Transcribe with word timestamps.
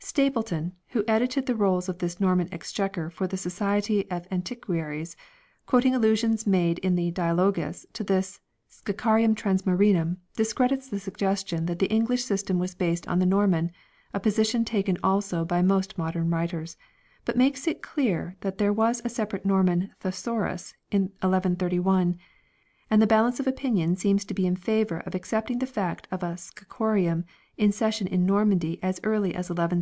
Stapleton, 0.00 0.72
3 0.90 0.92
who 0.92 1.04
edited 1.06 1.46
the 1.46 1.54
rolls 1.54 1.88
of 1.88 1.98
this 1.98 2.18
Norman 2.18 2.48
Exchequer 2.52 3.10
for 3.10 3.28
the 3.28 3.36
Society 3.36 4.10
of 4.10 4.26
Antiquaries, 4.28 5.16
quoting 5.66 5.94
allusions 5.94 6.48
made 6.48 6.80
in 6.80 6.96
the" 6.96 7.12
Dialogus" 7.12 7.86
to 7.92 8.02
this 8.02 8.40
"Scaccarium 8.68 9.36
transmarinum," 9.36 10.16
discredits 10.36 10.88
the 10.88 10.98
suggestion 10.98 11.60
4 11.60 11.66
that 11.66 11.78
the 11.78 11.92
English 11.92 12.24
system 12.24 12.58
was 12.58 12.74
based 12.74 13.06
on 13.06 13.20
the 13.20 13.24
Norman, 13.24 13.70
a 14.12 14.18
position 14.18 14.64
taken 14.64 14.98
also 15.00 15.44
by 15.44 15.62
most 15.62 15.96
modern 15.96 16.28
writers; 16.28 16.74
5 17.18 17.18
but 17.26 17.36
makes 17.36 17.68
it 17.68 17.80
clear 17.80 18.34
that 18.40 18.58
there 18.58 18.72
was 18.72 19.00
a 19.04 19.08
separate 19.08 19.46
Norman" 19.46 19.92
thesaurus" 20.00 20.74
in 20.90 21.02
1131: 21.20 22.14
6 22.14 22.22
and 22.90 23.00
the 23.00 23.06
balance 23.06 23.38
of 23.38 23.46
opinion 23.46 23.94
seems 23.94 24.24
to 24.24 24.34
be 24.34 24.44
in 24.44 24.56
favour 24.56 24.98
of 25.06 25.14
accepting 25.14 25.60
the 25.60 25.64
fact 25.70 26.08
of 26.10 26.24
a" 26.24 26.36
Scaccarium" 26.36 27.22
in 27.56 27.70
session 27.70 28.08
in 28.08 28.26
Normandy 28.26 28.82
as 28.82 28.98
early 29.04 29.32
as 29.36 29.48
n^i. 29.50 29.72